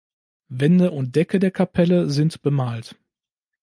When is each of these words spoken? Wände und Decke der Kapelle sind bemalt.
Wände 0.49 0.89
und 0.89 1.15
Decke 1.15 1.37
der 1.37 1.51
Kapelle 1.51 2.09
sind 2.09 2.41
bemalt. 2.41 2.95